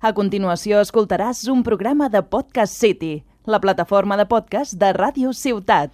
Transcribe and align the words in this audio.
A 0.00 0.14
continuació 0.16 0.78
escoltaràs 0.80 1.42
un 1.52 1.60
programa 1.60 2.06
de 2.08 2.22
Podcast 2.24 2.72
City, 2.72 3.22
la 3.44 3.58
plataforma 3.60 4.16
de 4.16 4.24
podcast 4.24 4.78
de 4.80 4.94
Ràdio 4.96 5.34
Ciutat. 5.36 5.92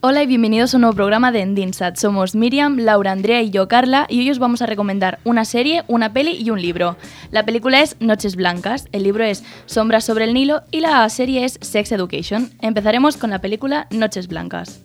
Hola 0.00 0.24
y 0.24 0.26
bienvenidos 0.26 0.74
a 0.74 0.78
un 0.78 0.80
nuevo 0.80 0.96
programa 0.96 1.30
de 1.30 1.42
Endinsat. 1.42 1.94
Somos 1.98 2.34
Miriam, 2.34 2.78
Laura, 2.78 3.12
Andrea 3.12 3.42
y 3.42 3.50
yo, 3.50 3.68
Carla, 3.68 4.06
y 4.08 4.18
hoy 4.18 4.30
os 4.32 4.40
vamos 4.40 4.60
a 4.60 4.66
recomendar 4.66 5.20
una 5.22 5.44
serie, 5.44 5.84
una 5.86 6.12
peli 6.12 6.32
y 6.32 6.50
un 6.50 6.60
libro. 6.60 6.96
La 7.30 7.44
película 7.44 7.80
es 7.80 7.94
Noches 8.00 8.34
Blancas, 8.34 8.88
el 8.90 9.04
libro 9.04 9.22
es 9.22 9.44
Sombras 9.66 10.04
sobre 10.04 10.24
el 10.24 10.34
Nilo 10.34 10.62
y 10.72 10.80
la 10.80 11.08
serie 11.10 11.44
es 11.44 11.60
Sex 11.62 11.92
Education. 11.92 12.50
Empezaremos 12.60 13.16
con 13.16 13.30
la 13.30 13.40
película 13.40 13.86
Noches 13.92 14.26
Blancas. 14.26 14.82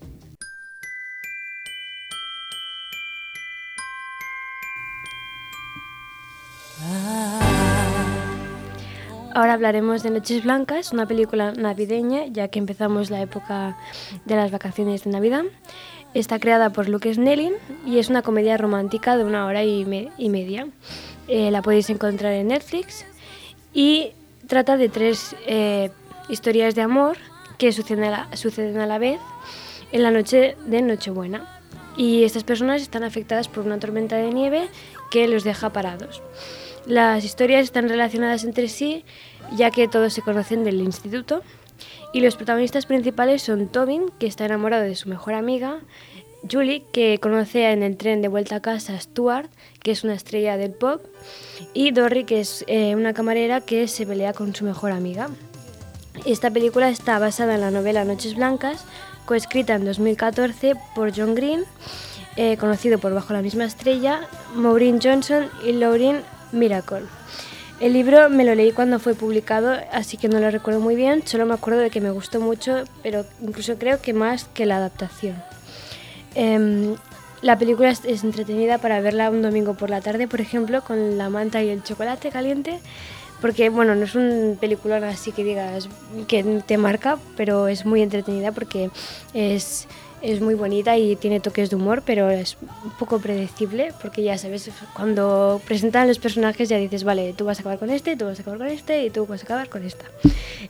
Ahora 9.36 9.54
hablaremos 9.54 10.04
de 10.04 10.12
Noches 10.12 10.44
Blancas, 10.44 10.94
una 10.94 11.08
película 11.08 11.54
navideña, 11.54 12.28
ya 12.28 12.50
que 12.50 12.60
empezamos 12.60 13.10
la 13.10 13.20
época 13.20 13.76
de 14.26 14.36
las 14.36 14.52
vacaciones 14.52 15.06
de 15.06 15.10
Navidad. 15.10 15.44
Está 16.14 16.38
creada 16.38 16.70
por 16.70 16.88
Luke 16.88 17.12
Snelling 17.12 17.56
y 17.84 17.98
es 17.98 18.10
una 18.10 18.22
comedia 18.22 18.58
romántica 18.58 19.18
de 19.18 19.24
una 19.24 19.48
hora 19.48 19.64
y, 19.64 19.86
media. 19.86 20.68
Eh, 21.28 21.50
la 21.50 21.64
podéis 21.64 21.90
encontrar 21.90 22.34
en 22.34 22.50
Netflix 22.50 23.06
y 23.74 24.12
trata 24.46 24.78
de 24.78 24.90
tres 24.90 25.36
eh, 25.48 25.90
historias 26.30 26.76
de 26.76 26.84
amor 26.84 27.18
que 27.58 27.72
suceden 27.72 28.04
a, 28.04 28.12
la, 28.12 28.38
suceden 28.38 28.78
a 28.78 28.86
la 28.86 29.00
vez 29.00 29.20
en 29.92 30.04
la 30.04 30.12
noche 30.12 30.56
de 30.68 30.84
Nochebuena. 30.84 31.60
Y 31.98 32.24
estas 32.24 32.44
personas 32.44 32.84
están 32.84 33.04
afectadas 33.04 33.48
por 33.48 33.66
una 33.66 33.80
tormenta 33.80 34.16
de 34.16 34.32
nieve 34.32 34.70
que 35.10 35.28
los 35.28 35.44
deja 35.44 35.72
parados. 35.72 36.22
Las 36.86 37.24
historias 37.24 37.64
están 37.64 37.88
relacionadas 37.88 38.44
entre 38.44 38.68
sí, 38.68 39.06
ya 39.56 39.72
que 39.72 39.88
todos 39.88 40.14
se 40.14 40.22
conocen 40.22 40.64
del 40.64 40.82
instituto. 40.82 41.42
Y 42.14 42.22
los 42.22 42.36
protagonistas 42.36 42.86
principales 42.86 43.42
son 43.42 43.68
Tobin, 43.68 44.12
que 44.20 44.28
está 44.28 44.46
enamorado 44.46 44.84
de 44.84 44.96
su 44.96 45.10
mejor 45.10 45.34
amiga, 45.34 45.80
Julie, 46.50 46.84
que 46.92 47.20
conoce 47.20 47.72
en 47.72 47.84
el 47.84 47.98
tren 47.98 48.22
de 48.22 48.28
vuelta 48.28 48.58
a 48.58 48.62
casa 48.62 48.94
a 48.94 49.00
Stuart, 49.00 49.50
que 49.82 49.92
es 49.92 50.04
una 50.04 50.14
estrella 50.14 50.58
del 50.58 50.72
pop, 50.72 51.02
y 51.74 51.92
Dorry, 51.92 52.26
que 52.26 52.42
es 52.42 52.66
eh, 52.68 52.96
una 52.96 53.14
camarera 53.14 53.62
que 53.62 53.88
se 53.88 54.06
pelea 54.06 54.34
con 54.34 54.54
su 54.54 54.66
mejor 54.66 54.92
amiga. 54.92 55.30
Esta 56.26 56.52
película 56.52 56.90
está 56.90 57.18
basada 57.18 57.56
en 57.56 57.62
la 57.62 57.72
novela 57.72 58.04
Noches 58.04 58.36
Blancas, 58.36 58.86
coescrita 59.26 59.76
en 59.76 59.86
2014 59.86 60.74
por 60.96 61.16
John 61.16 61.34
Green, 61.34 61.64
eh, 62.36 62.58
conocido 62.58 63.00
por 63.00 63.14
Bajo 63.14 63.34
la 63.34 63.42
misma 63.42 63.64
estrella, 63.64 64.28
Maureen 64.54 65.00
Johnson 65.02 65.50
y 65.66 65.72
Lauren 65.72 66.22
Miracle. 66.54 67.04
El 67.80 67.94
libro 67.94 68.30
me 68.30 68.46
lo 68.46 68.56
leí 68.56 68.72
cuando 68.72 69.00
fue 69.00 69.14
publicado, 69.14 69.76
así 69.92 70.16
que 70.16 70.30
no 70.30 70.40
lo 70.40 70.50
recuerdo 70.50 70.80
muy 70.80 70.96
bien, 70.96 71.28
solo 71.28 71.46
me 71.46 71.54
acuerdo 71.54 71.82
de 71.82 71.90
que 71.90 72.00
me 72.00 72.12
gustó 72.12 72.40
mucho, 72.40 72.86
pero 73.02 73.26
incluso 73.42 73.78
creo 73.78 74.02
que 74.02 74.14
más 74.14 74.46
que 74.46 74.66
la 74.66 74.78
adaptación. 74.78 75.36
Em, 76.36 76.96
la 77.42 77.58
película 77.58 77.90
es, 77.90 78.24
entretenida 78.24 78.78
para 78.78 79.02
verla 79.02 79.30
un 79.30 79.42
domingo 79.42 79.74
por 79.74 79.90
la 79.90 80.00
tarde, 80.00 80.30
por 80.30 80.40
ejemplo, 80.40 80.82
con 80.82 81.18
la 81.18 81.30
manta 81.30 81.62
y 81.62 81.70
el 81.70 81.84
chocolate 81.84 82.30
caliente, 82.30 82.80
porque 83.42 83.70
bueno, 83.70 83.96
no 83.96 84.06
es 84.06 84.16
un 84.16 84.58
peliculón 84.62 85.04
así 85.04 85.34
que 85.34 85.44
digas 85.44 85.90
que 86.30 86.44
te 86.66 86.78
marca, 86.78 87.18
pero 87.36 87.68
es 87.68 87.86
muy 87.86 88.02
entretenida 88.02 88.54
porque 88.54 88.92
es 89.34 89.88
es 90.24 90.40
muy 90.40 90.56
bonita 90.56 90.98
y 90.98 91.18
tiene 91.18 91.42
toques 91.42 91.70
de 91.70 91.76
humor, 91.76 92.02
pero 92.06 92.30
es 92.30 92.58
un 92.84 92.92
poco 92.92 93.20
predecible 93.20 93.92
porque 94.02 94.24
ya 94.24 94.38
sabes, 94.38 94.72
cuando 94.96 95.62
presentan 95.68 96.08
los 96.08 96.18
personajes 96.18 96.70
ya 96.70 96.78
dices, 96.78 97.04
vale, 97.04 97.34
tú 97.34 97.44
vas 97.44 97.60
a 97.60 97.62
acabar 97.62 97.78
con 97.78 97.90
este, 97.90 98.16
tú 98.16 98.26
vas 98.26 98.40
a 98.40 98.42
acabar 98.42 98.60
con 98.60 98.68
este 98.68 99.06
y 99.06 99.10
tú 99.10 99.26
vas 99.26 99.42
a 99.42 99.44
acabar 99.44 99.70
con 99.70 99.84
esta. 99.84 100.06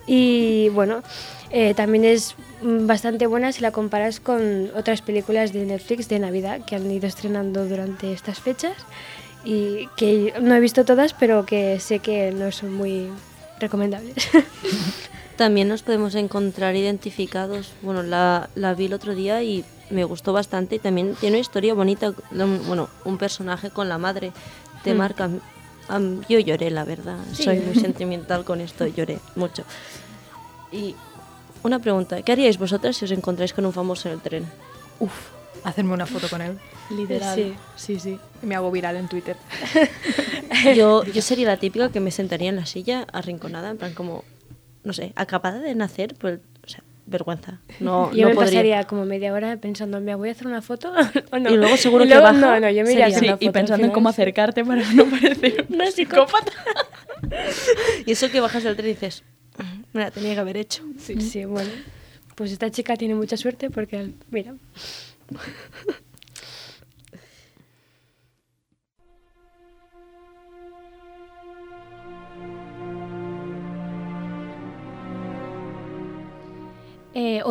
Y 0.08 0.70
bueno, 0.70 1.04
eh, 1.52 1.76
también 1.76 2.04
es 2.04 2.36
bastante 2.64 3.28
buena 3.28 3.52
si 3.52 3.62
la 3.62 3.72
comparas 3.72 4.20
con 4.20 4.72
otras 4.76 5.04
películas 5.04 5.54
de 5.54 5.66
Netflix 5.66 6.10
de 6.10 6.18
Navidad 6.18 6.66
que 6.66 6.76
han 6.76 6.90
ido 6.90 7.08
estrenando 7.08 7.68
durante 7.68 8.12
estas 8.12 8.40
fechas 8.40 8.74
y 9.46 9.88
que 9.98 10.34
no 10.42 10.56
he 10.56 10.60
visto 10.60 10.84
todas, 10.84 11.14
pero 11.14 11.46
que 11.46 11.80
sé 11.80 12.00
que 12.00 12.32
no 12.32 12.52
son 12.52 12.74
muy 12.74 13.10
recomendables. 13.60 14.16
También 15.44 15.68
nos 15.68 15.84
podemos 15.84 16.16
encontrar 16.16 16.74
identificados. 16.74 17.74
Bueno, 17.82 18.02
la, 18.02 18.50
la 18.56 18.74
vi 18.76 18.86
el 18.86 18.94
otro 18.94 19.14
día 19.14 19.44
y 19.44 19.66
me 19.90 20.06
gustó 20.06 20.32
bastante 20.32 20.76
y 20.76 20.80
también 20.80 21.16
tiene 21.16 21.36
una 21.36 21.42
historia 21.42 21.74
bonita. 21.74 22.14
Bueno, 22.32 22.88
un 23.04 23.18
personaje 23.18 23.70
con 23.70 23.90
la 23.90 23.98
madre 23.98 24.32
te 24.86 24.94
mm. 24.94 24.98
marca. 24.98 25.30
yo 26.30 26.40
lloré, 26.40 26.72
la 26.72 26.86
verdad. 26.86 27.18
Soy 27.34 27.60
muy 27.60 27.76
sentimental 27.76 28.46
con 28.46 28.62
esto, 28.62 28.88
lloré 28.88 29.20
mucho. 29.36 29.66
Y 30.72 30.96
una 31.62 31.80
pregunta, 31.80 32.22
¿qué 32.22 32.32
haríais 32.32 32.58
vosotras 32.58 32.96
si 32.96 33.04
os 33.04 33.12
encontráis 33.12 33.52
con 33.52 33.66
un 33.66 33.74
famoso 33.74 34.08
en 34.08 34.14
el 34.14 34.22
tren? 34.22 34.46
Uf, 35.02 35.12
hacerme 35.66 35.94
una 35.94 36.06
foto 36.06 36.30
con 36.30 36.42
él. 36.42 36.58
Literal. 36.90 37.36
Sí, 37.36 37.54
sí, 37.76 38.00
sí. 38.00 38.20
Me 38.44 38.56
hago 38.56 38.72
viral 38.72 38.96
en 38.96 39.10
Twitter. 39.10 39.36
yo, 40.74 41.04
yo 41.14 41.22
sería 41.22 41.48
la 41.48 41.58
típica 41.58 41.90
que 41.90 42.00
me 42.00 42.12
sentaría 42.12 42.48
en 42.48 42.56
la 42.56 42.66
silla 42.66 43.06
arrinconada, 43.12 43.72
en 43.72 43.78
plan 43.78 43.94
como 43.94 44.24
no 44.84 44.94
sé, 44.94 45.14
acabada 45.16 45.60
de 45.60 45.76
nacer, 45.76 46.16
pues, 46.16 46.40
o 46.66 46.68
sea, 46.68 46.84
vergüenza. 47.06 47.60
No, 47.80 48.12
yo 48.16 48.30
me 48.30 48.36
pasaría 48.36 48.84
como 48.86 49.06
media 49.06 49.34
hora 49.34 49.58
pensando, 49.58 50.00
¿me 50.02 50.16
voy 50.16 50.30
a 50.30 50.32
hacer 50.34 50.48
una 50.48 50.62
foto 50.62 50.94
o 51.32 51.40
no? 51.40 51.50
Y 51.50 51.58
luego 51.58 51.78
seguro 51.78 52.06
que 52.06 52.18
baja. 52.18 52.34
No, 52.34 52.60
no, 52.60 52.70
yo 52.70 52.84
me 52.84 52.94
iría 52.94 53.12
sí, 53.12 53.28
Y 53.40 53.50
pensando 53.50 53.86
en 53.86 53.92
cómo 53.92 54.10
acercarte 54.10 54.64
para 54.64 54.84
no 54.94 55.06
parecer 55.06 55.66
una 55.70 55.90
psicópata. 55.92 56.52
y 58.06 58.12
eso 58.12 58.30
que 58.30 58.40
bajas 58.40 58.64
del 58.64 58.76
tren 58.76 58.90
y 58.90 58.94
dices, 58.94 59.24
me 59.94 60.02
la 60.02 60.12
tenía 60.12 60.34
que 60.34 60.40
haber 60.40 60.58
hecho. 60.58 60.84
Sí, 60.98 61.20
sí, 61.22 61.46
bueno. 61.46 61.70
Pues 62.36 62.52
esta 62.52 62.72
chica 62.72 62.96
tiene 62.96 63.14
mucha 63.14 63.38
suerte 63.38 63.70
porque, 63.70 64.10
mira... 64.32 64.56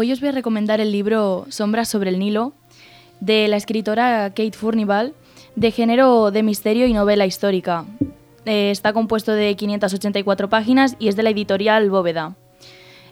hoy 0.02 0.10
os 0.10 0.18
voy 0.18 0.30
a 0.30 0.32
recomendar 0.32 0.80
el 0.80 0.90
libro 0.90 1.46
Sombras 1.48 1.88
sobre 1.88 2.10
el 2.10 2.18
Nilo 2.18 2.54
de 3.20 3.46
la 3.46 3.56
escritora 3.56 4.30
Kate 4.30 4.50
Furnival, 4.50 5.14
de 5.54 5.70
género 5.70 6.32
de 6.32 6.42
misterio 6.42 6.88
y 6.88 6.92
novela 6.92 7.24
histórica. 7.24 7.86
Eh, 8.44 8.72
está 8.72 8.92
compuesto 8.92 9.30
de 9.30 9.54
584 9.54 10.48
páginas 10.48 10.96
y 10.98 11.06
es 11.06 11.14
de 11.14 11.22
la 11.22 11.30
editorial 11.30 11.88
Bóveda. 11.88 12.34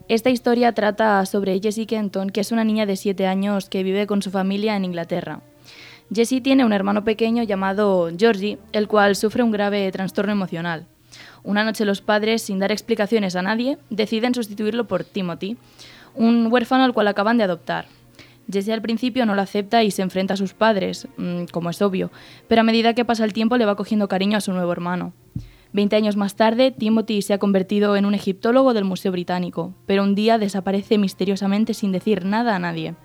Esta 0.08 0.30
historia 0.30 0.72
trata 0.72 1.24
sobre 1.26 1.60
Jessie 1.60 1.86
Kenton, 1.86 2.30
que 2.30 2.40
es 2.40 2.50
una 2.50 2.64
niña 2.64 2.86
de 2.86 2.96
7 2.96 3.24
años 3.24 3.68
que 3.68 3.84
vive 3.84 4.08
con 4.08 4.20
su 4.20 4.32
familia 4.32 4.74
en 4.74 4.84
Inglaterra. 4.84 5.42
Jessie 6.12 6.40
tiene 6.40 6.64
un 6.64 6.72
hermano 6.72 7.04
pequeño 7.04 7.44
llamado 7.44 8.10
Georgie, 8.18 8.58
el 8.72 8.88
cual 8.88 9.14
sufre 9.14 9.44
un 9.44 9.52
grave 9.52 9.92
trastorno 9.92 10.32
emocional. 10.32 10.86
Una 11.44 11.62
noche 11.62 11.84
los 11.84 12.00
padres, 12.00 12.42
sin 12.42 12.58
dar 12.58 12.72
explicaciones 12.72 13.36
a 13.36 13.42
nadie, 13.42 13.78
deciden 13.90 14.34
sustituirlo 14.34 14.88
por 14.88 15.04
Timothy, 15.04 15.56
un 16.14 16.48
huérfano 16.50 16.84
al 16.84 16.92
cual 16.92 17.08
acaban 17.08 17.38
de 17.38 17.44
adoptar. 17.44 17.86
Jesse 18.50 18.70
al 18.70 18.82
principio 18.82 19.26
no 19.26 19.34
lo 19.34 19.42
acepta 19.42 19.84
y 19.84 19.90
se 19.90 20.02
enfrenta 20.02 20.34
a 20.34 20.36
sus 20.36 20.54
padres, 20.54 21.06
mm, 21.16 21.44
como 21.52 21.70
es 21.70 21.80
obvio, 21.82 22.10
pero 22.48 22.62
a 22.62 22.64
medida 22.64 22.94
que 22.94 23.04
pasa 23.04 23.24
el 23.24 23.32
tiempo 23.32 23.56
le 23.56 23.64
va 23.66 23.76
cogiendo 23.76 24.08
cariño 24.08 24.36
a 24.38 24.40
su 24.40 24.52
nuevo 24.52 24.72
hermano. 24.72 25.12
Veinte 25.72 25.94
años 25.94 26.16
más 26.16 26.34
tarde, 26.34 26.72
Timothy 26.72 27.22
se 27.22 27.32
ha 27.32 27.38
convertido 27.38 27.94
en 27.94 28.04
un 28.04 28.14
egiptólogo 28.14 28.74
del 28.74 28.84
Museo 28.84 29.12
Británico, 29.12 29.72
pero 29.86 30.02
un 30.02 30.16
día 30.16 30.36
desaparece 30.36 30.98
misteriosamente 30.98 31.74
sin 31.74 31.92
decir 31.92 32.24
nada 32.24 32.56
a 32.56 32.58
nadie. 32.58 32.96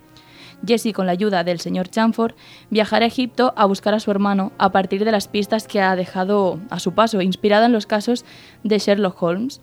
Jesse, 0.66 0.92
con 0.92 1.06
la 1.06 1.12
ayuda 1.12 1.44
del 1.44 1.60
señor 1.60 1.88
Chamford, 1.88 2.34
viajará 2.70 3.04
a 3.04 3.08
Egipto 3.08 3.52
a 3.56 3.66
buscar 3.66 3.94
a 3.94 4.00
su 4.00 4.10
hermano 4.10 4.52
a 4.58 4.72
partir 4.72 5.04
de 5.04 5.12
las 5.12 5.28
pistas 5.28 5.68
que 5.68 5.80
ha 5.80 5.94
dejado 5.94 6.58
a 6.70 6.80
su 6.80 6.92
paso, 6.92 7.20
inspirada 7.20 7.66
en 7.66 7.72
los 7.72 7.86
casos 7.86 8.24
de 8.64 8.78
Sherlock 8.78 9.22
Holmes. 9.22 9.60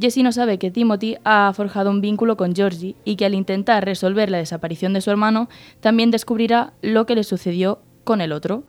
Jessie 0.00 0.22
no 0.22 0.32
sabe 0.32 0.58
que 0.58 0.70
Timothy 0.70 1.16
ha 1.24 1.52
forjado 1.54 1.90
un 1.90 2.00
vínculo 2.00 2.36
con 2.36 2.54
Georgie 2.54 2.96
y 3.04 3.16
que 3.16 3.26
al 3.26 3.34
intentar 3.34 3.84
resolver 3.84 4.30
la 4.30 4.38
desaparición 4.38 4.94
de 4.94 5.02
su 5.02 5.10
hermano, 5.10 5.48
también 5.80 6.10
descubrirá 6.10 6.72
lo 6.80 7.04
que 7.04 7.14
le 7.14 7.24
sucedió 7.24 7.80
con 8.04 8.22
el 8.22 8.32
otro. 8.32 8.64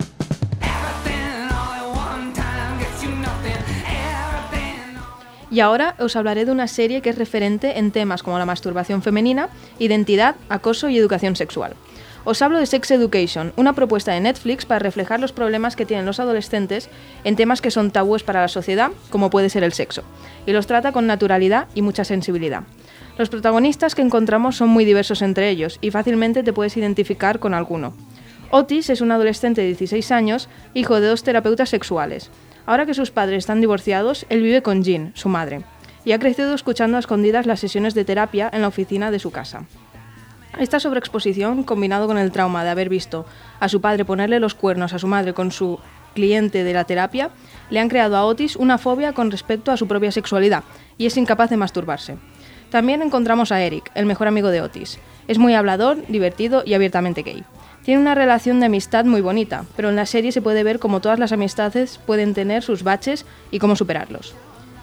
Y 5.49 5.59
ahora 5.59 5.95
os 5.99 6.15
hablaré 6.15 6.45
de 6.45 6.51
una 6.51 6.67
serie 6.67 7.01
que 7.01 7.09
es 7.09 7.17
referente 7.17 7.77
en 7.77 7.91
temas 7.91 8.23
como 8.23 8.39
la 8.39 8.45
masturbación 8.45 9.01
femenina, 9.01 9.49
identidad, 9.79 10.35
acoso 10.47 10.89
y 10.89 10.97
educación 10.97 11.35
sexual. 11.35 11.75
Os 12.23 12.43
hablo 12.43 12.59
de 12.59 12.67
Sex 12.67 12.91
Education, 12.91 13.51
una 13.55 13.73
propuesta 13.73 14.11
de 14.11 14.19
Netflix 14.19 14.65
para 14.65 14.77
reflejar 14.77 15.19
los 15.19 15.31
problemas 15.31 15.75
que 15.75 15.87
tienen 15.87 16.05
los 16.05 16.19
adolescentes 16.19 16.87
en 17.23 17.35
temas 17.35 17.61
que 17.61 17.71
son 17.71 17.89
tabúes 17.89 18.21
para 18.21 18.41
la 18.41 18.47
sociedad, 18.47 18.91
como 19.09 19.31
puede 19.31 19.49
ser 19.49 19.63
el 19.63 19.73
sexo, 19.73 20.03
y 20.45 20.51
los 20.51 20.67
trata 20.67 20.91
con 20.91 21.07
naturalidad 21.07 21.67
y 21.73 21.81
mucha 21.81 22.03
sensibilidad. 22.03 22.61
Los 23.17 23.29
protagonistas 23.29 23.95
que 23.95 24.03
encontramos 24.03 24.55
son 24.55 24.69
muy 24.69 24.85
diversos 24.85 25.23
entre 25.23 25.49
ellos 25.49 25.79
y 25.81 25.89
fácilmente 25.89 26.43
te 26.43 26.53
puedes 26.53 26.77
identificar 26.77 27.39
con 27.39 27.55
alguno. 27.55 27.93
Otis 28.51 28.91
es 28.91 29.01
un 29.01 29.11
adolescente 29.11 29.61
de 29.61 29.67
16 29.67 30.11
años, 30.11 30.47
hijo 30.75 31.01
de 31.01 31.07
dos 31.07 31.23
terapeutas 31.23 31.69
sexuales. 31.69 32.29
Ahora 32.67 32.85
que 32.85 32.93
sus 32.93 33.09
padres 33.09 33.39
están 33.39 33.61
divorciados, 33.61 34.27
él 34.29 34.43
vive 34.43 34.61
con 34.61 34.83
Jean, 34.83 35.11
su 35.15 35.27
madre, 35.27 35.63
y 36.05 36.11
ha 36.11 36.19
crecido 36.19 36.53
escuchando 36.53 36.97
a 36.97 36.99
escondidas 36.99 37.47
las 37.47 37.59
sesiones 37.59 37.95
de 37.95 38.05
terapia 38.05 38.47
en 38.53 38.61
la 38.61 38.67
oficina 38.67 39.09
de 39.09 39.19
su 39.19 39.31
casa. 39.31 39.65
Esta 40.59 40.79
sobreexposición, 40.79 41.63
combinado 41.63 42.07
con 42.07 42.17
el 42.17 42.31
trauma 42.31 42.63
de 42.63 42.69
haber 42.69 42.89
visto 42.89 43.25
a 43.59 43.69
su 43.69 43.81
padre 43.81 44.05
ponerle 44.05 44.39
los 44.39 44.53
cuernos 44.53 44.93
a 44.93 44.99
su 44.99 45.07
madre 45.07 45.33
con 45.33 45.51
su 45.51 45.79
cliente 46.13 46.63
de 46.63 46.73
la 46.73 46.83
terapia, 46.83 47.29
le 47.69 47.79
han 47.79 47.89
creado 47.89 48.17
a 48.17 48.25
Otis 48.25 48.55
una 48.57 48.77
fobia 48.77 49.13
con 49.13 49.31
respecto 49.31 49.71
a 49.71 49.77
su 49.77 49.87
propia 49.87 50.11
sexualidad 50.11 50.63
y 50.97 51.05
es 51.05 51.17
incapaz 51.17 51.49
de 51.49 51.57
masturbarse. 51.57 52.17
También 52.69 53.01
encontramos 53.01 53.51
a 53.51 53.61
Eric, 53.61 53.91
el 53.95 54.05
mejor 54.05 54.27
amigo 54.27 54.49
de 54.49 54.61
Otis. 54.61 54.99
Es 55.27 55.37
muy 55.37 55.53
hablador, 55.55 56.05
divertido 56.07 56.63
y 56.65 56.73
abiertamente 56.73 57.21
gay. 57.21 57.43
Tiene 57.83 58.01
una 58.01 58.15
relación 58.15 58.59
de 58.59 58.67
amistad 58.67 59.05
muy 59.05 59.21
bonita, 59.21 59.65
pero 59.75 59.89
en 59.89 59.95
la 59.95 60.05
serie 60.05 60.31
se 60.31 60.41
puede 60.41 60.63
ver 60.63 60.79
cómo 60.79 60.99
todas 60.99 61.17
las 61.17 61.31
amistades 61.31 61.99
pueden 62.05 62.33
tener 62.33 62.61
sus 62.61 62.83
baches 62.83 63.25
y 63.49 63.59
cómo 63.59 63.75
superarlos. 63.75 64.35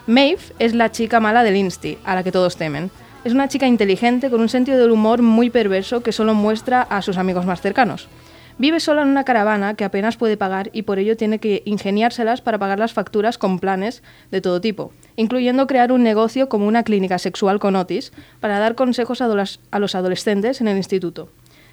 Maeve 0.06 0.40
es 0.58 0.74
la 0.74 0.90
chica 0.90 1.20
mala 1.20 1.44
del 1.44 1.56
Insti, 1.56 1.98
a 2.04 2.14
la 2.14 2.24
que 2.24 2.32
todos 2.32 2.56
temen. 2.56 2.90
Es 3.28 3.34
una 3.34 3.48
chica 3.48 3.66
inteligente 3.66 4.30
con 4.30 4.40
un 4.40 4.48
sentido 4.48 4.78
del 4.78 4.90
humor 4.90 5.20
muy 5.20 5.50
perverso 5.50 6.02
que 6.02 6.12
solo 6.12 6.32
muestra 6.32 6.80
a 6.80 7.02
sus 7.02 7.18
amigos 7.18 7.44
más 7.44 7.60
cercanos. 7.60 8.08
Vive 8.56 8.80
sola 8.80 9.02
en 9.02 9.08
una 9.08 9.24
caravana 9.24 9.74
que 9.74 9.84
apenas 9.84 10.16
puede 10.16 10.38
pagar 10.38 10.70
y 10.72 10.80
por 10.80 10.98
ello 10.98 11.14
tiene 11.14 11.38
que 11.38 11.60
ingeniárselas 11.66 12.40
para 12.40 12.56
pagar 12.56 12.78
las 12.78 12.94
facturas 12.94 13.36
con 13.36 13.58
planes 13.58 14.02
de 14.30 14.40
todo 14.40 14.62
tipo, 14.62 14.92
incluyendo 15.16 15.66
crear 15.66 15.92
un 15.92 16.04
negocio 16.04 16.48
como 16.48 16.66
una 16.66 16.84
clínica 16.84 17.18
sexual 17.18 17.58
con 17.58 17.76
Otis 17.76 18.14
para 18.40 18.58
dar 18.58 18.74
consejos 18.76 19.20
a 19.20 19.78
los 19.78 19.94
adolescentes 19.94 20.62
en 20.62 20.68
el 20.68 20.78
instituto. 20.78 21.28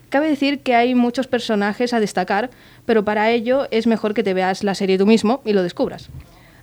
Cabe 0.09 0.27
decir 0.27 0.59
que 0.59 0.75
hay 0.75 0.93
muchos 0.93 1.27
personajes 1.27 1.93
a 1.93 2.01
destacar, 2.01 2.49
pero 2.85 3.05
para 3.05 3.31
ello 3.31 3.69
es 3.71 3.87
mejor 3.87 4.13
que 4.13 4.23
te 4.23 4.33
veas 4.33 4.65
la 4.65 4.75
serie 4.75 4.97
tú 4.97 5.05
mismo 5.05 5.41
y 5.45 5.53
lo 5.53 5.63
descubras. 5.63 6.09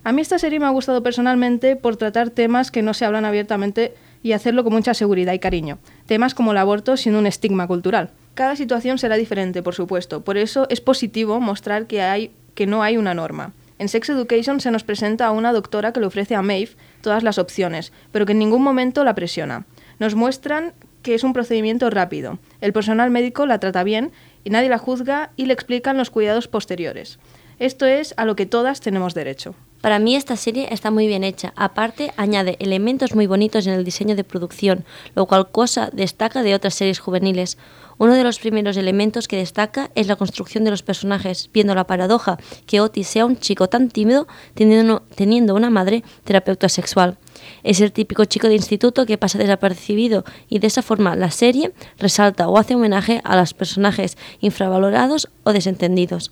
A 0.05 0.11
mí 0.11 0.21
esta 0.21 0.37
serie 0.37 0.59
me 0.59 0.65
ha 0.65 0.69
gustado 0.69 1.01
personalmente 1.01 1.77
por 1.77 1.95
tratar 1.95 2.29
temas 2.29 2.71
que 2.71 2.81
no 2.81 2.93
se 2.93 3.05
hablan 3.05 3.23
abiertamente 3.23 3.93
y 4.23 4.31
hacerlo 4.31 4.63
con 4.63 4.73
mucha 4.73 4.93
seguridad 4.93 5.33
y 5.33 5.39
cariño. 5.39 5.77
Temas 6.07 6.33
como 6.33 6.51
el 6.51 6.57
aborto 6.57 6.97
sin 6.97 7.15
un 7.15 7.27
estigma 7.27 7.67
cultural. 7.67 8.09
Cada 8.33 8.55
situación 8.55 8.97
será 8.97 9.17
diferente, 9.17 9.61
por 9.61 9.75
supuesto, 9.75 10.23
por 10.23 10.37
eso 10.37 10.65
es 10.69 10.81
positivo 10.81 11.39
mostrar 11.39 11.85
que, 11.85 12.01
hay, 12.01 12.31
que 12.55 12.65
no 12.65 12.81
hay 12.81 12.97
una 12.97 13.13
norma. 13.13 13.53
En 13.77 13.89
Sex 13.89 14.09
Education 14.09 14.59
se 14.61 14.71
nos 14.71 14.83
presenta 14.83 15.27
a 15.27 15.31
una 15.31 15.51
doctora 15.51 15.91
que 15.91 15.99
le 15.99 16.05
ofrece 16.05 16.35
a 16.35 16.41
Maeve 16.41 16.71
todas 17.01 17.21
las 17.21 17.37
opciones, 17.37 17.91
pero 18.11 18.25
que 18.25 18.31
en 18.31 18.39
ningún 18.39 18.63
momento 18.63 19.03
la 19.03 19.13
presiona. 19.13 19.65
Nos 19.99 20.15
muestran 20.15 20.73
que 21.01 21.15
es 21.15 21.23
un 21.23 21.33
procedimiento 21.33 21.89
rápido. 21.89 22.39
El 22.61 22.71
personal 22.73 23.11
médico 23.11 23.45
la 23.45 23.59
trata 23.59 23.83
bien 23.83 24.11
y 24.43 24.49
nadie 24.49 24.69
la 24.69 24.77
juzga 24.77 25.31
y 25.35 25.47
le 25.47 25.53
explican 25.53 25.97
los 25.97 26.09
cuidados 26.09 26.47
posteriores. 26.47 27.19
Esto 27.59 27.85
es 27.85 28.13
a 28.17 28.25
lo 28.25 28.35
que 28.35 28.45
todas 28.45 28.79
tenemos 28.79 29.13
derecho. 29.13 29.53
Para 29.83 29.99
mí 29.99 30.15
esta 30.15 30.37
serie 30.37 30.69
está 30.71 30.91
muy 30.91 31.07
bien 31.07 31.25
hecha. 31.25 31.51
Aparte, 31.57 32.13
añade 32.15 32.55
elementos 32.61 33.13
muy 33.15 33.27
bonitos 33.27 33.67
en 33.67 33.73
el 33.73 33.83
diseño 33.83 34.15
de 34.15 34.23
producción, 34.23 34.85
lo 35.13 35.25
cual 35.25 35.51
cosa 35.51 35.89
destaca 35.91 36.41
de 36.41 36.55
otras 36.55 36.75
series 36.75 36.99
juveniles. 36.99 37.57
Uno 37.97 38.13
de 38.13 38.23
los 38.23 38.39
primeros 38.39 38.77
elementos 38.77 39.27
que 39.27 39.35
destaca 39.35 39.91
es 39.93 40.07
la 40.07 40.15
construcción 40.15 40.63
de 40.63 40.71
los 40.71 40.83
personajes, 40.83 41.49
viendo 41.53 41.75
la 41.75 41.85
paradoja 41.85 42.37
que 42.65 42.79
Otis 42.79 43.07
sea 43.07 43.25
un 43.25 43.35
chico 43.35 43.67
tan 43.67 43.89
tímido 43.89 44.25
teniendo, 44.53 45.53
una 45.53 45.69
madre 45.69 46.05
terapeuta 46.23 46.69
sexual. 46.69 47.17
Es 47.63 47.81
el 47.81 47.91
típico 47.91 48.23
chico 48.23 48.47
de 48.47 48.55
instituto 48.55 49.05
que 49.05 49.17
pasa 49.17 49.37
desapercibido 49.37 50.23
y 50.47 50.59
de 50.59 50.67
esa 50.67 50.81
forma 50.81 51.17
la 51.17 51.29
serie 51.29 51.73
resalta 51.99 52.47
o 52.47 52.57
hace 52.57 52.75
homenaje 52.75 53.19
a 53.25 53.35
los 53.35 53.53
personajes 53.53 54.17
infravalorados 54.39 55.27
o 55.43 55.51
desentendidos. 55.51 56.31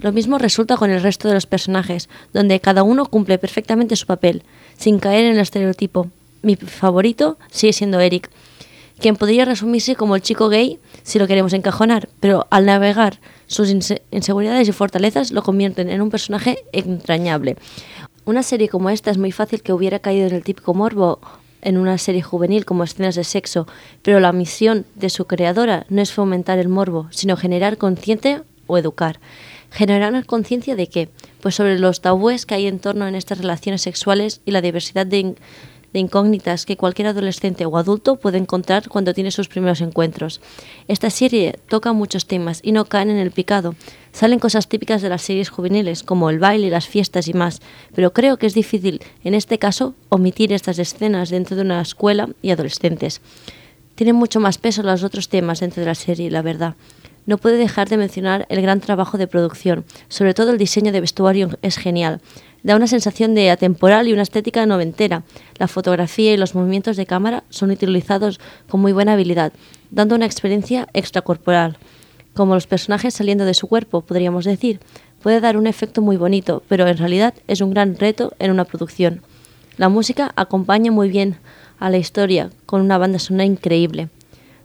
Lo 0.00 0.12
mismo 0.12 0.38
resulta 0.38 0.76
con 0.76 0.90
el 0.90 1.02
resto 1.02 1.28
de 1.28 1.34
los 1.34 1.46
personajes, 1.46 2.08
donde 2.32 2.60
cada 2.60 2.82
uno 2.82 3.06
cumple 3.06 3.38
perfectamente 3.38 3.96
su 3.96 4.06
papel, 4.06 4.42
sin 4.78 4.98
caer 4.98 5.26
en 5.26 5.32
el 5.32 5.40
estereotipo. 5.40 6.08
Mi 6.42 6.56
favorito 6.56 7.38
sigue 7.50 7.74
siendo 7.74 8.00
Eric, 8.00 8.30
quien 8.98 9.16
podría 9.16 9.44
resumirse 9.44 9.96
como 9.96 10.16
el 10.16 10.22
chico 10.22 10.48
gay 10.48 10.78
si 11.02 11.18
lo 11.18 11.26
queremos 11.26 11.52
encajonar, 11.52 12.08
pero 12.20 12.46
al 12.50 12.66
navegar 12.66 13.20
sus 13.46 13.70
inseguridades 14.10 14.68
y 14.68 14.72
fortalezas 14.72 15.32
lo 15.32 15.42
convierten 15.42 15.90
en 15.90 16.00
un 16.00 16.10
personaje 16.10 16.64
entrañable. 16.72 17.56
Una 18.24 18.42
serie 18.42 18.68
como 18.68 18.90
esta 18.90 19.10
es 19.10 19.18
muy 19.18 19.32
fácil 19.32 19.62
que 19.62 19.72
hubiera 19.72 19.98
caído 19.98 20.26
en 20.28 20.34
el 20.34 20.44
típico 20.44 20.72
morbo 20.72 21.20
en 21.62 21.76
una 21.76 21.98
serie 21.98 22.22
juvenil 22.22 22.64
como 22.64 22.84
escenas 22.84 23.16
de 23.16 23.24
sexo, 23.24 23.66
pero 24.02 24.20
la 24.20 24.32
misión 24.32 24.86
de 24.94 25.10
su 25.10 25.26
creadora 25.26 25.84
no 25.88 26.00
es 26.00 26.12
fomentar 26.12 26.58
el 26.58 26.68
morbo, 26.68 27.08
sino 27.10 27.36
generar 27.36 27.76
conciencia 27.76 28.44
o 28.66 28.78
educar. 28.78 29.20
Generar 29.70 30.26
conciencia 30.26 30.74
de 30.74 30.88
qué? 30.88 31.08
Pues 31.40 31.54
sobre 31.54 31.78
los 31.78 32.00
tabúes 32.00 32.44
que 32.44 32.54
hay 32.54 32.66
en 32.66 32.80
torno 32.80 33.06
en 33.06 33.14
estas 33.14 33.38
relaciones 33.38 33.82
sexuales 33.82 34.40
y 34.44 34.50
la 34.50 34.60
diversidad 34.60 35.06
de, 35.06 35.36
de 35.92 36.00
incógnitas 36.00 36.66
que 36.66 36.76
cualquier 36.76 37.08
adolescente 37.08 37.66
o 37.66 37.76
adulto 37.76 38.16
puede 38.16 38.38
encontrar 38.38 38.88
cuando 38.88 39.14
tiene 39.14 39.30
sus 39.30 39.48
primeros 39.48 39.80
encuentros. 39.80 40.40
Esta 40.88 41.08
serie 41.08 41.58
toca 41.68 41.92
muchos 41.92 42.26
temas 42.26 42.60
y 42.64 42.72
no 42.72 42.84
caen 42.84 43.10
en 43.10 43.18
el 43.18 43.30
picado. 43.30 43.76
Salen 44.12 44.40
cosas 44.40 44.68
típicas 44.68 45.02
de 45.02 45.08
las 45.08 45.22
series 45.22 45.50
juveniles, 45.50 46.02
como 46.02 46.30
el 46.30 46.40
baile, 46.40 46.68
las 46.68 46.88
fiestas 46.88 47.28
y 47.28 47.34
más, 47.34 47.60
pero 47.94 48.12
creo 48.12 48.38
que 48.38 48.46
es 48.46 48.54
difícil, 48.54 49.00
en 49.22 49.34
este 49.34 49.58
caso, 49.58 49.94
omitir 50.08 50.52
estas 50.52 50.80
escenas 50.80 51.30
dentro 51.30 51.56
de 51.56 51.62
una 51.62 51.80
escuela 51.80 52.28
y 52.42 52.50
adolescentes. 52.50 53.20
Tienen 53.94 54.16
mucho 54.16 54.40
más 54.40 54.58
peso 54.58 54.82
los 54.82 55.04
otros 55.04 55.28
temas 55.28 55.60
dentro 55.60 55.80
de 55.80 55.86
la 55.86 55.94
serie, 55.94 56.30
la 56.30 56.42
verdad 56.42 56.74
no 57.30 57.38
puede 57.38 57.58
dejar 57.58 57.88
de 57.88 57.96
mencionar 57.96 58.44
el 58.48 58.60
gran 58.60 58.80
trabajo 58.80 59.16
de 59.16 59.28
producción. 59.28 59.84
Sobre 60.08 60.34
todo 60.34 60.50
el 60.50 60.58
diseño 60.58 60.90
de 60.90 61.00
vestuario 61.00 61.50
es 61.62 61.76
genial. 61.76 62.20
Da 62.64 62.74
una 62.74 62.88
sensación 62.88 63.36
de 63.36 63.50
atemporal 63.52 64.08
y 64.08 64.12
una 64.12 64.22
estética 64.22 64.66
noventera. 64.66 65.22
La 65.56 65.68
fotografía 65.68 66.34
y 66.34 66.36
los 66.36 66.56
movimientos 66.56 66.96
de 66.96 67.06
cámara 67.06 67.44
son 67.48 67.70
utilizados 67.70 68.40
con 68.68 68.80
muy 68.80 68.92
buena 68.92 69.12
habilidad, 69.12 69.52
dando 69.92 70.16
una 70.16 70.26
experiencia 70.26 70.88
extracorporal. 70.92 71.78
Como 72.34 72.54
los 72.54 72.66
personajes 72.66 73.14
saliendo 73.14 73.44
de 73.44 73.54
su 73.54 73.68
cuerpo, 73.68 74.00
podríamos 74.00 74.44
decir. 74.44 74.80
Puede 75.22 75.40
dar 75.40 75.56
un 75.56 75.68
efecto 75.68 76.02
muy 76.02 76.16
bonito, 76.16 76.64
pero 76.68 76.88
en 76.88 76.96
realidad 76.96 77.34
es 77.46 77.60
un 77.60 77.70
gran 77.70 77.96
reto 77.96 78.32
en 78.40 78.50
una 78.50 78.64
producción. 78.64 79.22
La 79.76 79.88
música 79.88 80.32
acompaña 80.34 80.90
muy 80.90 81.10
bien 81.10 81.36
a 81.78 81.90
la 81.90 81.98
historia, 81.98 82.50
con 82.66 82.80
una 82.80 82.98
banda 82.98 83.20
sonora 83.20 83.44
increíble. 83.44 84.08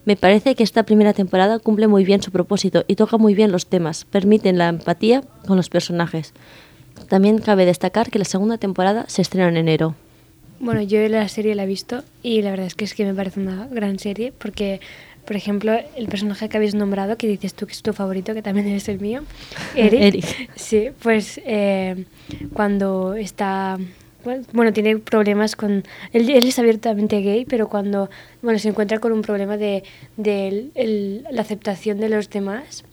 Me 0.06 0.16
parece 0.16 0.54
que 0.54 0.63
esta 0.63 0.84
primera 0.84 1.13
temporada 1.13 1.57
cumple 1.57 1.88
muy 1.88 2.06
bien 2.06 2.22
su 2.22 2.31
propósito 2.31 2.86
y 2.88 2.96
toca 2.96 3.18
muy 3.18 3.34
bien 3.34 3.52
los 3.52 3.66
temas, 3.66 4.06
permiten 4.06 4.60
la 4.60 4.69
empatía 4.69 5.24
con 5.48 5.57
los 5.57 5.69
personajes. 5.69 6.34
También 7.10 7.39
cabe 7.39 7.65
destacar 7.65 8.12
que 8.12 8.20
la 8.20 8.25
segunda 8.25 8.60
temporada 8.60 9.06
se 9.08 9.24
estrena 9.24 9.50
en 9.50 9.58
enero. 9.58 9.96
Bueno, 10.60 10.82
yo 10.84 11.08
la 11.10 11.27
serie 11.27 11.56
la 11.56 11.63
he 11.63 11.68
visto 11.68 12.03
y 12.22 12.44
la 12.44 12.51
verdad 12.51 12.68
es 12.68 12.75
que 12.75 12.86
es 12.86 12.94
que 12.94 13.03
me 13.03 13.13
parece 13.15 13.39
una 13.39 13.68
gran 13.68 13.98
serie 13.98 14.32
porque, 14.32 14.80
por 15.25 15.36
ejemplo, 15.36 15.74
el 15.98 16.08
personaje 16.08 16.50
que 16.50 16.58
habéis 16.58 16.75
nombrado, 16.75 17.18
que 17.18 17.27
dices 17.27 17.56
tú 17.56 17.65
que 17.65 17.74
es 17.74 17.82
tu 17.82 17.91
favorito, 17.91 18.34
que 18.36 18.44
también 18.44 18.68
es 18.68 18.88
el 18.88 19.00
mío, 19.00 19.24
Eric. 19.75 20.24
Sí, 20.56 20.89
pues 21.01 21.41
eh, 21.46 22.06
cuando 22.53 23.15
está 23.15 23.77
bueno, 24.53 24.74
tiene 24.74 24.98
problemas 24.98 25.55
con... 25.55 25.84
Él, 26.12 26.29
es 26.29 26.60
abiertamente 26.60 27.22
gay, 27.22 27.46
pero 27.46 27.70
cuando 27.70 28.10
bueno, 28.41 28.60
se 28.60 28.70
encuentra 28.70 29.00
con 29.00 29.12
un 29.12 29.22
problema 29.22 29.58
de, 29.58 29.84
de 30.17 31.24
la 31.32 31.41
aceptación 31.41 32.00
de 32.00 32.10
los 32.10 32.29
demás, 32.29 32.84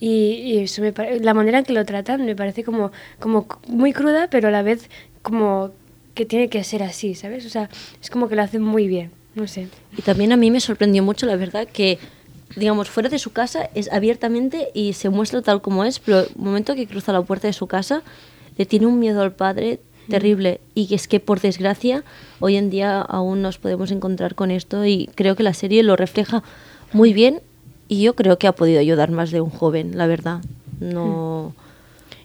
y, 0.00 0.58
eso 0.58 0.82
me 0.82 0.92
la 1.20 1.34
manera 1.34 1.58
en 1.58 1.64
que 1.64 1.72
lo 1.72 1.84
tratan 1.84 2.24
me 2.24 2.36
parece 2.36 2.62
como, 2.62 2.92
como 3.18 3.46
muy 3.66 3.92
cruda, 3.92 4.28
pero 4.30 4.48
a 4.48 4.50
la 4.50 4.62
vez 4.62 4.88
como 5.22 5.72
que 6.14 6.24
tiene 6.24 6.48
que 6.48 6.62
ser 6.64 6.82
así, 6.82 7.14
¿sabes? 7.14 7.46
O 7.46 7.48
sea, 7.48 7.68
es 8.00 8.10
como 8.10 8.28
que 8.28 8.36
lo 8.36 8.42
hacen 8.42 8.62
muy 8.62 8.86
bien, 8.88 9.10
no 9.34 9.46
sé. 9.46 9.68
Y 9.96 10.02
también 10.02 10.32
a 10.32 10.36
mí 10.36 10.50
me 10.50 10.60
sorprendió 10.60 11.02
mucho, 11.02 11.26
la 11.26 11.36
verdad, 11.36 11.66
que 11.66 11.98
digamos, 12.56 12.88
fuera 12.88 13.08
de 13.08 13.18
su 13.18 13.30
casa 13.30 13.70
es 13.74 13.90
abiertamente 13.92 14.68
y 14.74 14.94
se 14.94 15.10
muestra 15.10 15.42
tal 15.42 15.60
como 15.60 15.84
es, 15.84 15.98
pero 15.98 16.20
el 16.20 16.28
momento 16.36 16.74
que 16.74 16.86
cruza 16.86 17.12
la 17.12 17.22
puerta 17.22 17.46
de 17.46 17.52
su 17.52 17.66
casa 17.66 18.02
le 18.56 18.66
tiene 18.66 18.86
un 18.86 18.98
miedo 18.98 19.22
al 19.22 19.32
padre 19.32 19.80
terrible 20.08 20.60
y 20.74 20.94
es 20.94 21.08
que 21.08 21.20
por 21.20 21.40
desgracia 21.40 22.04
hoy 22.40 22.56
en 22.56 22.70
día 22.70 23.00
aún 23.00 23.42
nos 23.42 23.58
podemos 23.58 23.90
encontrar 23.90 24.34
con 24.34 24.50
esto 24.50 24.84
y 24.84 25.08
creo 25.14 25.36
que 25.36 25.42
la 25.42 25.54
serie 25.54 25.82
lo 25.82 25.96
refleja 25.96 26.42
muy 26.92 27.12
bien 27.12 27.40
y 27.88 28.02
yo 28.02 28.14
creo 28.14 28.38
que 28.38 28.46
ha 28.46 28.52
podido 28.52 28.80
ayudar 28.80 29.10
más 29.10 29.30
de 29.30 29.40
un 29.40 29.50
joven, 29.50 29.96
la 29.96 30.06
verdad. 30.06 30.40
No. 30.80 31.54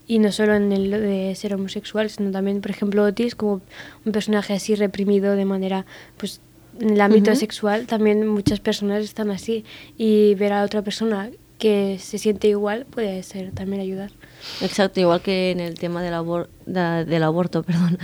Y 0.06 0.20
no 0.20 0.32
solo 0.32 0.56
en 0.56 0.72
el 0.72 0.92
de 0.92 1.34
ser 1.36 1.56
homosexual, 1.56 2.10
sino 2.10 2.32
también, 2.32 2.60
por 2.62 2.72
ejemplo, 2.72 3.04
Otis, 3.06 3.36
como 3.36 3.62
un 4.06 4.12
personaje 4.12 4.54
así 4.54 4.76
reprimido 4.76 5.36
de 5.36 5.46
manera, 5.46 5.86
pues, 6.18 6.42
en 6.80 6.92
el 6.92 7.02
ámbito 7.02 7.34
sexual, 7.36 7.88
también 7.88 8.28
muchas 8.28 8.60
personas 8.60 9.04
están 9.04 9.32
así. 9.32 9.64
Y 9.98 10.36
ver 10.36 10.52
a 10.52 10.64
otra 10.64 10.82
persona 10.82 11.30
que 11.64 11.98
se 11.98 12.18
siente 12.18 12.50
igual 12.50 12.86
puede 12.86 13.24
ser 13.24 13.54
también 13.54 13.82
ayudar. 13.82 14.12
Exacto, 14.60 15.00
igual 15.00 15.22
que 15.22 15.52
en 15.52 15.62
el 15.62 15.80
tema 15.80 16.04
del, 16.04 16.14
abor 16.14 16.50
del 16.66 17.24
aborto, 17.24 17.64
perdón, 17.64 17.98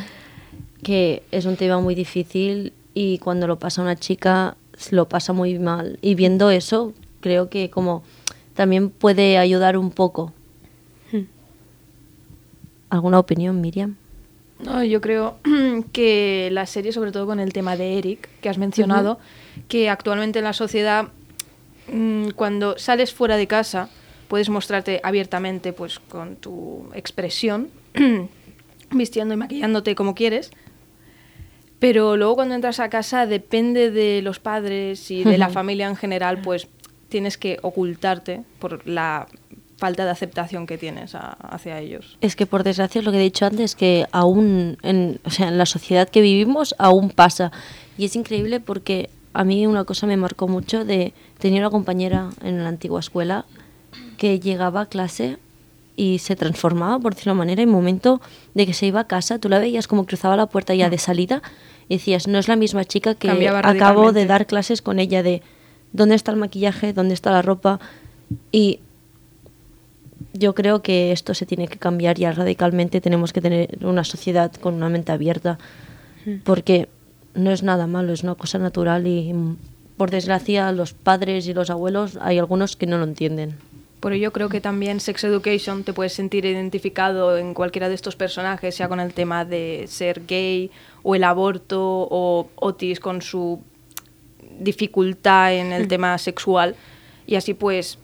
que 0.81 1.23
es 1.31 1.43
un 1.43 1.57
tema 1.57 1.77
muy 1.81 1.93
difícil 1.93 2.71
y 2.93 3.17
cuando 3.17 3.47
lo 3.47 3.59
pasa 3.59 3.81
una 3.81 3.97
chica 3.97 4.55
lo 4.91 5.09
pasa 5.09 5.33
muy 5.33 5.59
mal. 5.59 5.99
Y 6.01 6.15
viendo 6.15 6.51
eso, 6.51 6.93
creo 7.19 7.49
que 7.49 7.69
como 7.69 8.01
también 8.53 8.89
puede 8.89 9.37
ayudar 9.37 9.75
un 9.75 9.91
poco. 9.91 10.31
¿Alguna 12.89 13.19
opinión, 13.19 13.59
Miriam? 13.59 13.97
No, 14.63 14.85
yo 14.85 15.01
creo 15.01 15.35
que 15.91 16.47
la 16.53 16.65
serie, 16.65 16.93
sobre 16.93 17.11
todo 17.11 17.25
con 17.25 17.41
el 17.41 17.51
tema 17.51 17.75
de 17.75 17.97
Eric, 17.97 18.29
que 18.39 18.47
has 18.47 18.57
mencionado, 18.57 19.19
que 19.67 19.89
actualmente 19.89 20.39
en 20.39 20.45
la 20.45 20.53
sociedad, 20.53 21.09
mm, 21.91 22.29
cuando 22.31 22.77
sales 22.77 23.13
fuera 23.13 23.37
de 23.37 23.47
casa, 23.47 23.89
puedes 24.27 24.49
mostrarte 24.49 24.99
abiertamente 25.03 25.73
pues 25.73 25.99
con 25.99 26.35
tu 26.35 26.89
expresión, 26.93 27.69
vistiendo 28.91 29.33
y 29.33 29.37
maquillándote 29.37 29.95
como 29.95 30.15
quieres, 30.15 30.51
pero 31.79 32.17
luego 32.17 32.35
cuando 32.35 32.55
entras 32.55 32.79
a 32.79 32.89
casa 32.89 33.25
depende 33.25 33.89
de 33.91 34.21
los 34.21 34.39
padres 34.39 35.09
y 35.11 35.23
de 35.23 35.37
la 35.37 35.49
familia 35.49 35.87
en 35.87 35.95
general, 35.95 36.41
pues 36.41 36.67
tienes 37.07 37.37
que 37.37 37.57
ocultarte 37.61 38.41
por 38.59 38.85
la 38.87 39.27
falta 39.77 40.03
de 40.03 40.11
aceptación 40.11 40.67
que 40.67 40.77
tienes 40.77 41.15
a- 41.15 41.29
hacia 41.31 41.79
ellos. 41.79 42.17
Es 42.19 42.35
que 42.35 42.45
por 42.45 42.63
desgracia 42.63 43.01
lo 43.01 43.11
que 43.11 43.17
he 43.19 43.21
dicho 43.23 43.45
antes, 43.45 43.75
que 43.75 44.05
aún, 44.11 44.77
en, 44.83 45.21
o 45.23 45.29
sea, 45.29 45.47
en 45.47 45.57
la 45.57 45.65
sociedad 45.65 46.09
que 46.09 46.19
vivimos, 46.21 46.75
aún 46.77 47.09
pasa. 47.11 47.53
Y 47.97 48.03
es 48.05 48.15
increíble 48.17 48.59
porque 48.59 49.09
a 49.33 49.43
mí 49.43 49.67
una 49.67 49.83
cosa 49.83 50.07
me 50.07 50.17
marcó 50.17 50.47
mucho 50.47 50.85
de 50.85 51.13
tenía 51.37 51.59
una 51.59 51.69
compañera 51.69 52.29
en 52.43 52.63
la 52.63 52.69
antigua 52.69 52.99
escuela 52.99 53.45
que 54.17 54.39
llegaba 54.39 54.81
a 54.81 54.85
clase 54.87 55.37
y 55.95 56.19
se 56.19 56.35
transformaba, 56.35 56.99
por 56.99 57.13
decirlo 57.13 57.31
de 57.31 57.35
una 57.35 57.39
manera, 57.39 57.61
en 57.61 57.69
momento 57.69 58.21
de 58.53 58.65
que 58.65 58.73
se 58.73 58.85
iba 58.85 59.01
a 59.01 59.07
casa, 59.07 59.37
tú 59.39 59.49
la 59.49 59.59
veías 59.59 59.87
como 59.87 60.05
cruzaba 60.05 60.35
la 60.37 60.45
puerta 60.45 60.73
ya 60.73 60.89
de 60.89 60.97
salida 60.97 61.41
y 61.89 61.95
decías, 61.95 62.27
no 62.27 62.37
es 62.37 62.47
la 62.47 62.55
misma 62.55 62.85
chica 62.85 63.15
que 63.15 63.29
acabo 63.49 64.11
de 64.13 64.25
dar 64.25 64.45
clases 64.45 64.81
con 64.81 64.99
ella 64.99 65.23
de 65.23 65.41
dónde 65.91 66.15
está 66.15 66.31
el 66.31 66.37
maquillaje, 66.37 66.93
dónde 66.93 67.13
está 67.13 67.31
la 67.31 67.41
ropa 67.41 67.79
y 68.51 68.79
yo 70.33 70.55
creo 70.55 70.81
que 70.81 71.11
esto 71.11 71.33
se 71.33 71.45
tiene 71.45 71.67
que 71.67 71.77
cambiar 71.77 72.17
ya 72.17 72.31
radicalmente. 72.31 73.01
Tenemos 73.01 73.33
que 73.33 73.41
tener 73.41 73.77
una 73.81 74.03
sociedad 74.03 74.51
con 74.53 74.75
una 74.75 74.89
mente 74.89 75.11
abierta, 75.11 75.57
porque 76.43 76.87
no 77.33 77.51
es 77.51 77.63
nada 77.63 77.87
malo, 77.87 78.13
es 78.13 78.23
una 78.23 78.35
cosa 78.35 78.59
natural 78.59 79.07
y 79.07 79.33
mm, 79.33 79.57
por 79.97 80.11
desgracia 80.11 80.71
los 80.71 80.93
padres 80.93 81.47
y 81.47 81.53
los 81.53 81.69
abuelos 81.69 82.17
hay 82.21 82.39
algunos 82.39 82.75
que 82.75 82.87
no 82.87 82.97
lo 82.97 83.03
entienden. 83.03 83.55
Por 83.99 84.13
ello 84.13 84.31
creo 84.31 84.47
que 84.47 84.61
también 84.61 85.01
Sex 85.01 85.25
Education 85.25 85.83
te 85.83 85.91
puedes 85.91 86.13
sentir 86.13 86.45
identificado 86.45 87.37
en 87.37 87.53
cualquiera 87.53 87.89
de 87.89 87.95
estos 87.95 88.15
personajes, 88.15 88.75
sea 88.75 88.87
con 88.87 89.01
el 89.01 89.13
tema 89.13 89.43
de 89.43 89.85
ser 89.87 90.25
gay 90.25 90.71
o 91.03 91.15
el 91.15 91.25
aborto 91.25 92.07
o 92.09 92.47
Otis 92.55 93.01
con 93.01 93.21
su 93.21 93.61
dificultad 94.59 95.53
en 95.53 95.73
el 95.73 95.87
tema 95.87 96.17
sexual 96.17 96.75
y 97.27 97.35
así 97.35 97.53
pues 97.53 97.97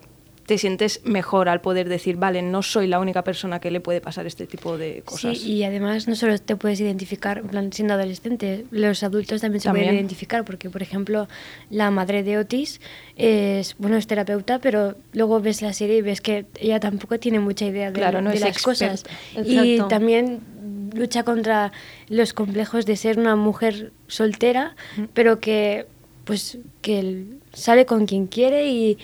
te 0.46 0.58
sientes 0.58 1.00
mejor 1.04 1.48
al 1.48 1.60
poder 1.60 1.88
decir, 1.88 2.16
vale, 2.16 2.40
no 2.40 2.62
soy 2.62 2.86
la 2.86 3.00
única 3.00 3.22
persona 3.22 3.60
que 3.60 3.70
le 3.70 3.80
puede 3.80 4.00
pasar 4.00 4.26
este 4.26 4.46
tipo 4.46 4.78
de 4.78 5.02
cosas. 5.04 5.38
Sí, 5.38 5.52
y 5.52 5.64
además 5.64 6.06
no 6.06 6.14
solo 6.14 6.38
te 6.38 6.56
puedes 6.56 6.80
identificar, 6.80 7.38
en 7.38 7.48
plan, 7.48 7.72
siendo 7.72 7.94
adolescente, 7.94 8.64
los 8.70 9.02
adultos 9.02 9.40
también 9.40 9.60
se 9.60 9.68
También. 9.68 9.86
pueden 9.86 9.98
identificar, 9.98 10.44
porque, 10.44 10.70
por 10.70 10.82
ejemplo, 10.82 11.28
la 11.70 11.90
madre 11.90 12.22
de 12.22 12.38
Otis 12.38 12.80
es, 13.16 13.74
bueno, 13.78 13.96
es 13.96 14.06
terapeuta, 14.06 14.60
pero 14.60 14.94
luego 15.12 15.40
ves 15.40 15.62
la 15.62 15.72
serie 15.72 15.98
y 15.98 16.02
ves 16.02 16.20
que 16.20 16.46
ella 16.60 16.78
tampoco 16.78 17.18
tiene 17.18 17.40
mucha 17.40 17.66
idea 17.66 17.90
de, 17.90 17.98
Claro, 17.98 18.22
no 18.22 18.30
de 18.30 18.40
las 18.40 18.62
cosas. 18.62 19.04
Y 19.44 19.80
también 19.88 20.40
lucha 20.94 21.24
contra 21.24 21.72
los 22.08 22.32
complejos 22.32 22.86
de 22.86 22.96
ser 22.96 23.18
una 23.18 23.34
mujer 23.34 23.92
soltera, 24.06 24.76
pero 25.12 25.40
que, 25.40 25.86
pues, 26.24 26.58
que 26.82 27.24
sale 27.52 27.84
con 27.84 28.06
quien 28.06 28.28
quiere 28.28 28.70
y, 28.70 28.98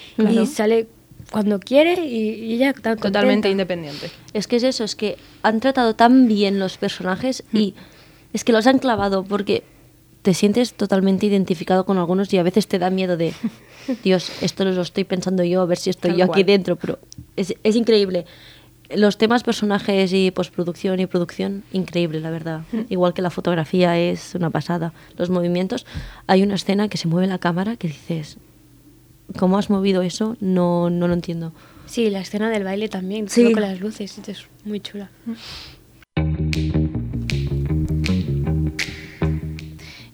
sale 0.47 0.87
cuando 1.33 1.59
quiere 1.59 2.05
y, 2.05 2.29
y 2.45 2.55
ella 2.55 2.71
está 2.71 2.95
Totalmente 2.95 3.49
contenta. 3.49 3.49
independiente. 3.49 4.11
Es 4.33 4.47
que 4.47 4.57
es 4.57 4.63
eso, 4.63 4.85
es 4.85 4.95
que 4.95 5.17
han 5.43 5.59
tratado 5.61 5.95
tan 5.97 6.29
bien 6.29 6.59
los 6.59 6.79
personajes 6.79 7.43
y 7.53 7.75
es 8.33 8.45
que 8.45 8.53
los 8.53 8.67
han 8.67 8.79
clavado 8.79 9.25
porque 9.25 9.65
te 10.23 10.35
sientes 10.35 10.75
totalmente 10.75 11.27
identificado 11.27 11.85
con 11.85 11.99
algunos 11.99 12.33
y 12.33 12.39
a 12.39 12.45
veces 12.45 12.69
te 12.69 12.79
da 12.79 12.91
miedo 12.91 13.17
de, 13.17 13.33
Dios, 14.05 14.31
esto 14.41 14.65
lo 14.65 14.81
estoy 14.81 15.03
pensando 15.05 15.43
yo, 15.43 15.63
a 15.63 15.67
ver 15.67 15.79
si 15.79 15.91
estoy 15.91 16.11
Tal 16.13 16.19
yo 16.19 16.25
aquí 16.27 16.33
cual. 16.43 16.47
dentro, 16.47 16.77
pero 16.77 16.99
es, 17.35 17.55
es 17.65 17.75
increíble. 17.77 18.25
Los 18.95 19.17
temas, 19.17 19.43
personajes 19.43 20.13
y 20.13 20.31
postproducción 20.33 21.01
y 21.01 21.07
producción, 21.07 21.65
increíble, 21.73 22.21
la 22.21 22.31
verdad. 22.31 22.61
Igual 22.91 23.15
que 23.15 23.23
la 23.23 23.31
fotografía 23.31 23.99
es 23.99 24.35
una 24.35 24.51
pasada. 24.51 24.93
Los 25.17 25.31
movimientos, 25.31 25.87
hay 26.27 26.43
una 26.43 26.57
escena 26.57 26.89
que 26.89 26.99
se 26.99 27.09
mueve 27.09 27.27
la 27.27 27.39
cámara 27.39 27.77
que 27.77 27.89
dices, 27.89 28.37
¿cómo 29.39 29.59
has 29.59 29.71
movido 29.71 30.03
eso? 30.03 30.37
No, 30.41 30.91
no 30.91 31.09
lo 31.09 31.15
entiendo. 31.15 31.53
Sí, 31.87 32.11
la 32.11 32.21
escena 32.21 32.49
del 32.51 32.65
baile 32.65 32.89
también, 32.89 33.29
Sí. 33.29 33.43
todo 33.43 33.53
con 33.53 33.63
las 33.63 33.81
luces, 33.81 34.19
es 34.27 34.47
muy 34.65 34.81
chula. 34.81 35.11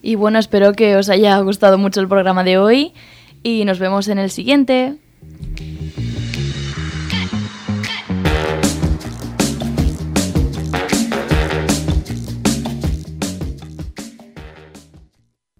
Y 0.01 0.15
bueno, 0.15 0.39
espero 0.39 0.73
que 0.73 0.95
os 0.95 1.09
haya 1.09 1.37
gustado 1.39 1.77
mucho 1.77 1.99
el 2.01 2.07
programa 2.07 2.43
de 2.43 2.57
hoy 2.57 2.93
y 3.43 3.65
nos 3.65 3.79
vemos 3.79 4.07
en 4.07 4.17
el 4.19 4.29
siguiente. 4.31 4.97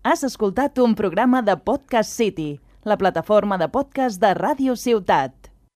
Has 0.03 0.23
escoltat 0.23 0.79
un 0.79 0.95
programa 0.95 1.41
de 1.41 1.55
Podcast 1.57 2.11
City, 2.11 2.59
la 2.89 2.97
plataforma 2.97 3.57
de 3.61 3.69
podcast 3.69 4.19
de 4.21 4.33
Ràdio 4.33 4.75
Ciutat. 4.75 5.38